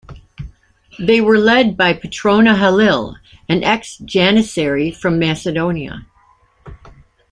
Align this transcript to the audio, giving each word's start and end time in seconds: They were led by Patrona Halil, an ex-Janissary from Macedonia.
They 0.97 1.21
were 1.21 1.37
led 1.37 1.77
by 1.77 1.93
Patrona 1.93 2.57
Halil, 2.57 3.17
an 3.47 3.63
ex-Janissary 3.63 4.89
from 4.89 5.19
Macedonia. 5.19 6.07